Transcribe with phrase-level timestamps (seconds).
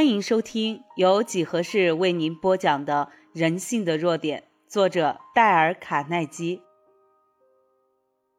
[0.00, 6.62] 欢迎收听由几何式为您播讲的《人性的弱点》，作者戴尔·卡耐基。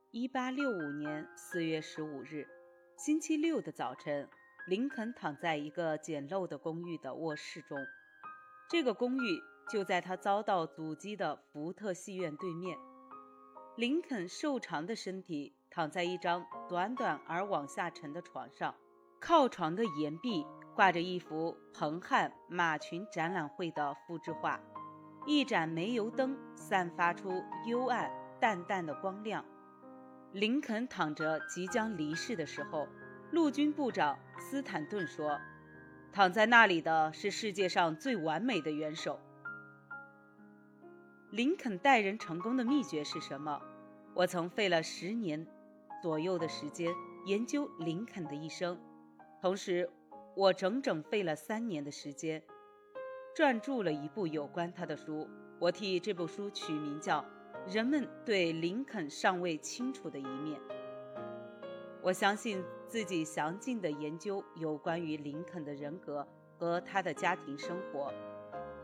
[0.09, 2.47] 一八六五年四月十五日，
[2.97, 4.27] 星期六的早晨，
[4.67, 7.77] 林肯躺在一个简陋的公寓的卧室中。
[8.67, 9.39] 这个公寓
[9.71, 12.75] 就在他遭到阻击的福特戏院对面。
[13.77, 18.73] 林肯瘦长的身体躺在一张短短而往下沉的床上，
[19.19, 20.43] 靠床的岩壁。
[20.81, 24.59] 挂着一幅彭汉马群展览会的复制画，
[25.27, 29.45] 一盏煤油灯散发出幽暗淡淡的光亮。
[30.31, 32.87] 林肯躺着即将离世的时候，
[33.29, 35.39] 陆军部长斯坦顿说
[36.11, 39.19] ：“躺在那里的是世界上最完美的元首。”
[41.29, 43.61] 林肯待人成功的秘诀是什么？
[44.15, 45.45] 我曾费了十年
[46.01, 46.91] 左右的时间
[47.27, 48.81] 研究林肯的一生，
[49.39, 49.87] 同时。
[50.33, 52.41] 我整整费了三年的时间，
[53.35, 55.27] 撰著了一部有关他的书。
[55.59, 57.19] 我替这部书取名叫
[57.73, 60.57] 《人们对林肯尚未清楚的一面》。
[62.01, 66.25] 我相信自己详尽的研究有关于林肯的人格
[66.57, 68.11] 和他的家庭生活，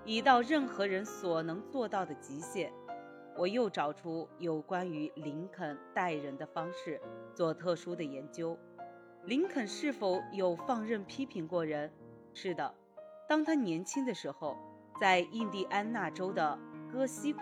[0.03, 2.71] 已到任何人所能做到的极限。
[3.37, 6.99] 我又找出有关于林肯待人的方式，
[7.33, 8.59] 做特殊的研究。
[9.27, 11.91] 林肯是否有放任批评过人？
[12.33, 12.73] 是的，
[13.27, 14.55] 当他年轻的时候，
[15.01, 16.57] 在印第安纳州的
[16.89, 17.41] 戈西谷，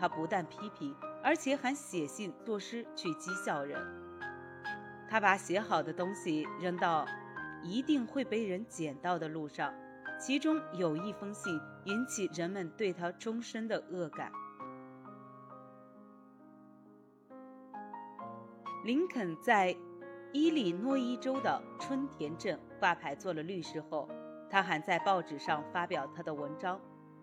[0.00, 0.92] 他不但批评，
[1.22, 3.80] 而且还写信作诗去讥笑人。
[5.08, 7.06] 他把写好的东西扔到
[7.62, 9.72] 一定会被人捡到的路上，
[10.18, 14.32] 其中有一封信引起人们对他终身的恶感。
[18.84, 19.76] 林肯在。
[20.32, 24.08] 伊利诺伊州的春田镇挂牌做了律师后，
[24.48, 26.80] 他还在报纸上发表他的文章，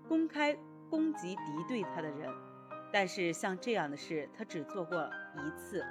[0.09, 0.53] 公开
[0.89, 2.29] 攻击敌对他的人。
[2.91, 5.85] 但是像这样的事，他只做过一次。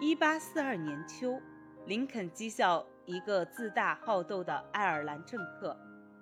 [0.00, 1.40] 1842年秋，
[1.86, 5.76] 林肯讥笑一个自大好斗的爱尔兰政客，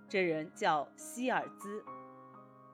[0.07, 1.83] 这人叫希尔兹。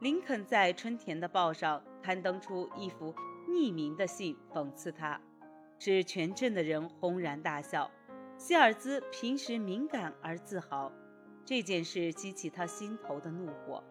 [0.01, 3.15] 林肯在春田的报上刊登出一幅
[3.49, 5.21] 匿名的信，讽刺他。
[5.85, 7.91] 使全镇的人轰然大笑。
[8.39, 10.93] 希尔兹平时敏感而自豪，
[11.45, 13.83] 这件事激起他心头的怒火。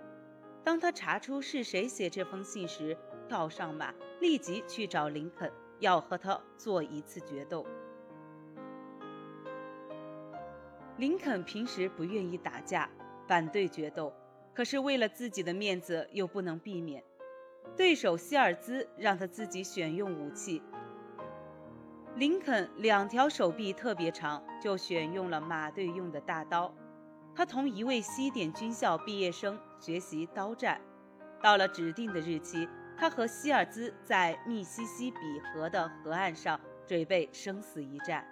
[0.64, 2.98] 当他查出是谁写这封信时，
[3.28, 7.68] 跳上马，立即去找林肯，要和他做一次决斗。
[10.96, 12.90] 林肯平时不愿意打架，
[13.28, 14.14] 反对决斗，
[14.54, 17.04] 可是为了自己的面子，又不能避免。
[17.76, 20.62] 对手希尔兹让他自己选用武器。
[22.16, 26.72] 林肯两条手臂特别长，就选用了马队用的大刀。
[27.34, 30.80] 他同一位西点军校毕业生学习刀战。
[31.42, 32.68] 到了指定的日期，
[32.98, 38.24] 他和希尔兹在密西西比河的河岸上准备生死一战。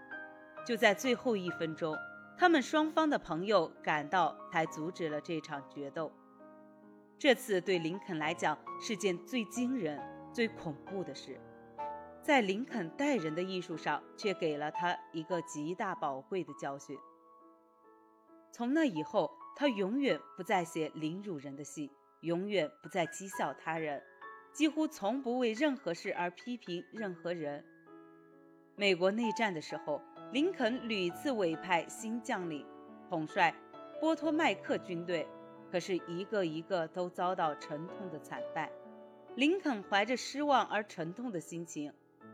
[0.68, 1.96] 就在最后一分钟，
[2.38, 6.12] 他们双方的朋友赶到，才阻止了这场决斗。
[7.18, 10.00] 这次对林肯来讲是件最惊人、
[10.32, 11.40] 最恐怖的事。
[12.30, 16.96] 在林肯待人的艺术上，却给了他一个极大宝贵的教训。
[18.52, 21.90] 从那以后，他永远不再写凌辱人的信，
[22.22, 24.00] 永远不再讥笑他人，
[24.54, 27.66] 几乎从不为任何事而批评任何人。
[28.76, 30.00] 美国内战的时候，
[30.32, 32.64] 林肯屡次委派新将领
[33.10, 33.52] 统帅
[34.00, 35.28] 波托麦克军队，
[35.72, 38.72] 可是一个一个都遭到沉痛的惨败。
[39.34, 41.92] 林肯怀着失望而沉痛的心情。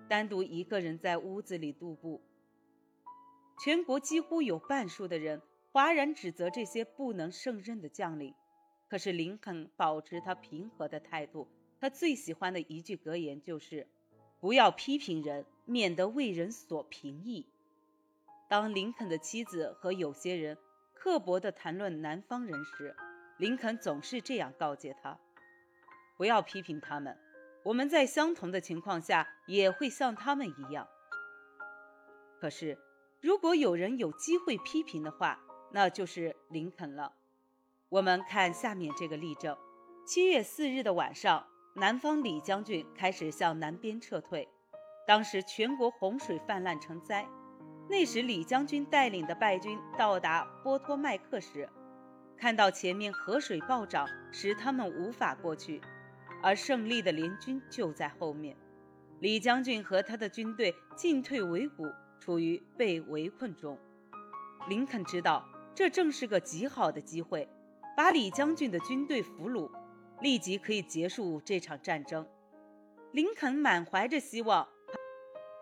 [0.08, 2.22] 单独一个人在屋子里度步。
[3.64, 8.34] 全国几乎有半数的人哗然指责这些不能胜任的将领，
[8.90, 11.48] 可是林肯保持他平和的态度。
[11.80, 13.88] 他最喜欢的一句格言就是
[14.40, 17.48] ：“不要批评人，免得为人所评议。”
[18.48, 20.58] 当林肯的妻子和有些人
[20.94, 22.96] 刻薄地谈论南方人时，
[23.38, 25.18] 林肯总是这样告诫他
[26.16, 27.18] ：“不要批评他们。”
[27.66, 30.88] 我们在相同的情况下也会像他们一样。
[32.40, 32.78] 可是，
[33.20, 35.40] 如果有人有机会批评的话，
[35.72, 37.12] 那就是林肯了。
[37.90, 39.58] 我们看下面这个例证：
[40.06, 41.44] 七月四日的晚上，
[41.76, 44.48] 南方李将军开始向南边撤退。
[45.08, 47.28] 当时全国洪水泛滥成灾。
[47.90, 51.68] 那时李将军带领的败军到达波托麦克时，
[52.38, 55.82] 看到前面河水暴涨，使他们无法过去。
[56.46, 58.56] 而胜利的联军就在后面，
[59.20, 61.88] 李将军和他的军队进退维谷，
[62.20, 63.76] 处于被围困中。
[64.70, 65.44] 林肯知道
[65.74, 67.50] 这正是个极好的机会，
[67.98, 69.68] 把李将军的军队俘虏，
[70.22, 72.24] 立即可以结束这场战争。
[73.12, 74.68] 林肯满怀着希望，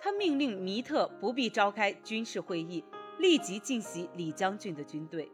[0.01, 2.83] 他命令米特不必召开军事会议，
[3.19, 5.31] 立即进袭李将军的军队。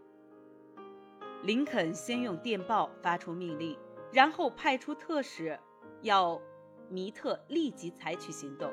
[1.42, 3.76] 林肯先用电报发出命令，
[4.12, 5.60] 然后派出特使，
[6.02, 6.42] 要
[6.90, 8.72] 米特立即采取行动。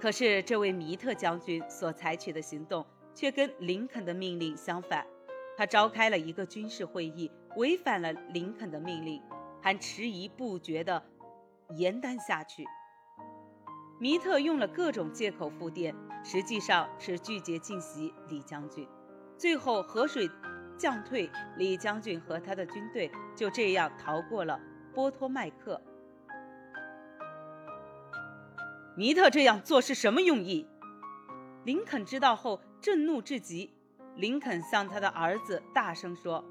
[0.00, 5.06] 可是，这位米特将军所采取的行动却跟林肯的命令相反。
[5.56, 9.22] 他召开了一个军事会议，违反了林肯的命令，
[9.60, 11.02] 还迟疑不决地
[11.76, 12.64] 延宕下去。
[13.98, 15.94] 米特用了各种借口复电，
[16.24, 18.88] 实际上是拒绝进袭李将军。
[19.36, 20.30] 最后，河水
[20.80, 24.58] 降退，李将军和他的军队就这样逃过了
[24.94, 25.78] 波托麦克。
[28.96, 30.66] 尼特这样做是什么用意？
[31.64, 33.70] 林肯知道后震怒至极。
[34.16, 36.42] 林肯向他的儿子大声说：“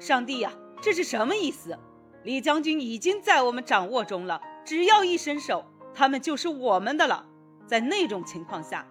[0.00, 0.52] 上帝呀，
[0.82, 1.78] 这是什么意思？
[2.24, 5.64] 李将军已经在我们掌握中了，只要一伸手，
[5.94, 7.24] 他们就是我们的了。
[7.66, 8.86] 在那种情况下，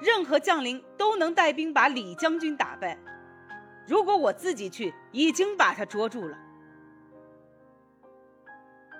[0.00, 2.96] 任何将领都能带兵把李将军打败。
[3.86, 6.38] 如果我自己去，已经把他捉住了。”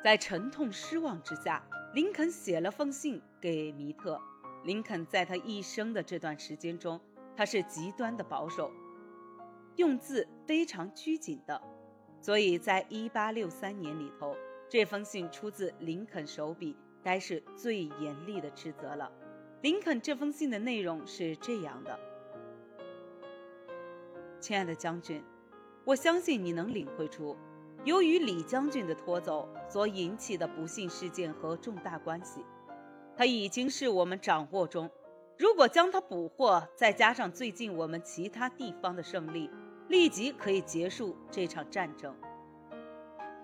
[0.03, 1.65] 在沉痛失望之下。
[1.95, 4.21] 林肯写了封信给米特。
[4.65, 7.01] 林肯在他一生的这段时间中，
[7.37, 8.69] 他是极端的保守，
[9.77, 11.63] 用字非常拘谨的，
[12.21, 14.37] 所以在1863年里头，
[14.69, 19.09] 这封信出自林肯手笔，该是最严厉的斥责了。
[19.63, 21.97] 林肯这封信的内容是这样的
[24.45, 25.25] ：“亲爱的将军，
[25.87, 27.35] 我相信你能领会出。”
[27.83, 32.45] 由于李将军的拖走所引起的不幸事件和重大关系，
[33.17, 34.91] 他已经是我们掌握中。
[35.39, 39.49] 如果将他捕获，再加上最近我们其他地方的胜利，
[39.89, 42.15] 立即可以结束这场战争。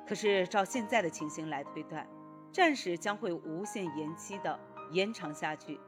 [0.06, 2.06] 可是照现在的情形来推断，
[2.52, 4.60] 战事将会无限延期的
[4.90, 5.80] 延长下去。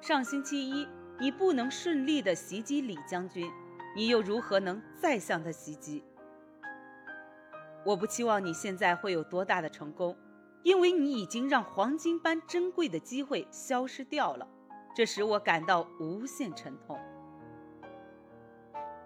[0.00, 0.88] 上星期一
[1.20, 3.50] 你不能顺利的袭击李将军，
[3.96, 6.04] 你又如何能再向他袭击？
[7.82, 10.14] 我不期望你现在会有多大的成功，
[10.62, 14.46] 因为你已经让黄金般珍贵的机会消失掉了，
[14.94, 17.00] 这使我感到无限沉痛。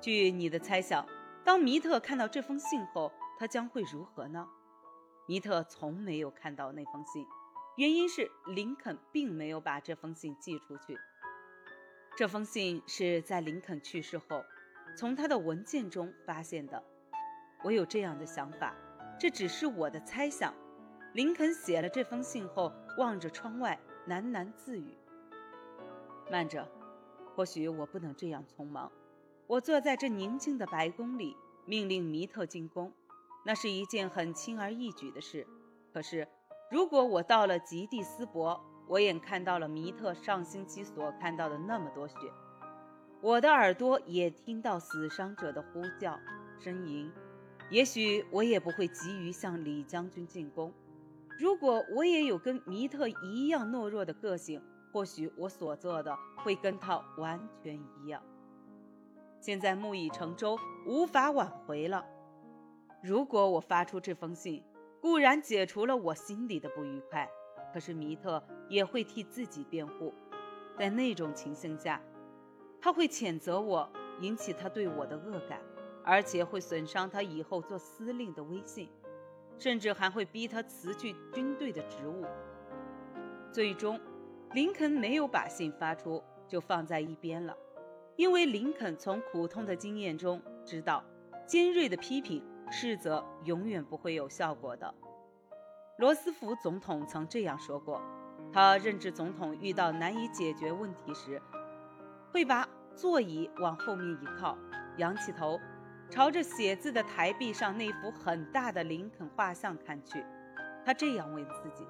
[0.00, 1.06] 据你的猜想，
[1.44, 4.44] 当米特看到这封信后，他将会如何呢？
[5.28, 7.24] 米特从没有看到那封信，
[7.76, 10.98] 原因是林肯并没有把这封信寄出去。
[12.16, 14.42] 这封信是在林肯去世后，
[14.96, 16.82] 从他的文件中发现的。
[17.62, 18.74] 我有这样的想法，
[19.18, 20.54] 这只是我的猜想。
[21.12, 23.78] 林肯写了这封信后，望着窗外，
[24.08, 24.96] 喃喃自语
[26.30, 26.66] ：“慢着，
[27.34, 28.90] 或许我不能这样匆忙。
[29.46, 31.36] 我坐在这宁静的白宫里，
[31.66, 32.92] 命令米特进宫，
[33.44, 35.46] 那是一件很轻而易举的事。
[35.92, 36.28] 可是，
[36.70, 42.14] 如果我到了吉蒂斯伯，我也看到了米特上星期所看到的那么多血，
[43.22, 46.18] 我的耳朵也听到死伤者的呼叫、
[46.60, 47.10] 呻吟。”
[47.70, 50.72] 也许我也不会急于向李将军进攻。
[51.38, 54.60] 如果我也有跟米特一样懦弱的个性，
[54.92, 58.20] 或许我所做的会跟他完全一样。
[59.38, 62.04] 现在木已成舟，无法挽回了。
[63.02, 64.62] 如果我发出这封信，
[65.00, 67.26] 固然解除了我心里的不愉快，
[67.72, 70.12] 可是米特也会替自己辩护。
[70.76, 72.02] 在那种情形下，
[72.80, 73.88] 他会谴责我，
[74.20, 75.60] 引起他对我的恶感。
[76.02, 78.88] 而且会损伤他以后做司令的威信，
[79.58, 82.24] 甚至还会逼他辞去军队的职务。
[83.52, 84.00] 最终，
[84.52, 87.54] 林肯没有把信发出，就放在一边了，
[88.16, 91.04] 因为林肯从苦痛的经验中知道，
[91.46, 94.92] 尖锐的批评、斥责永远不会有效果的。
[95.98, 98.00] 罗斯福总统曾这样说过：
[98.50, 101.40] 他任职总统遇到难以解决问题时，
[102.32, 104.56] 会把座椅往后面一靠，
[104.98, 105.58] 仰起头。
[106.08, 110.24] 朝着写字的台壁上那幅很大的林肯画像看去，
[110.84, 111.84] 他这样问自己：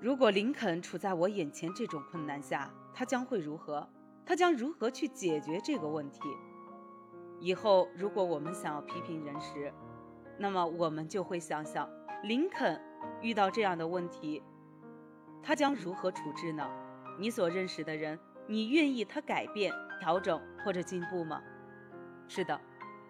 [0.00, 3.88] 如果林肯处在我眼前这种困难下，他将会如何？
[4.26, 6.20] 他将如何去解决这个问题？
[7.38, 9.72] 以后如果我们想要批评人时，
[10.36, 11.88] 那么我们就会想想
[12.24, 12.82] 林肯
[13.22, 14.42] 遇到这样的问题，
[15.40, 16.68] 他将如何处置呢？
[17.16, 21.42] 你所认识的人，你愿意他改变、调整或者进步吗？
[22.28, 22.60] 是的。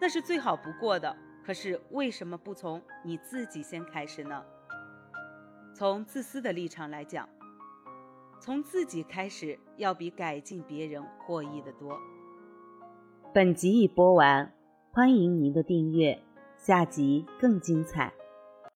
[0.01, 1.17] 那是最好不过的。
[1.45, 4.43] 可是为什么不从你自己先开始呢？
[5.75, 7.29] 从自私的立场来讲，
[8.41, 11.99] 从自己开始要比改进别人获益得多。
[13.35, 14.55] 本集已播完，
[14.91, 16.19] 欢迎您的订阅，
[16.57, 18.11] 下集更精彩。